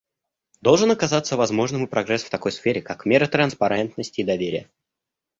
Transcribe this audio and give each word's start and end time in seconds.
Должен 0.61 0.89
оказаться 0.89 1.37
возможным 1.37 1.83
и 1.85 1.87
прогресс 1.87 2.23
в 2.23 2.31
такой 2.31 2.51
сфере, 2.51 2.81
как 2.81 3.05
меры 3.05 3.27
транспарентности 3.27 4.21
и 4.21 4.23
доверия. 4.23 4.67